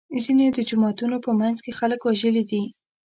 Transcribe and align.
ځینې 0.23 0.45
د 0.51 0.59
جوماتونو 0.69 1.17
په 1.25 1.31
منځ 1.39 1.57
کې 1.63 1.77
خلک 1.79 1.99
وژلي 2.03 2.43
دي. 2.51 2.63